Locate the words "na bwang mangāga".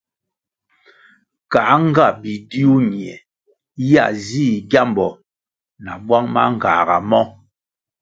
5.83-6.97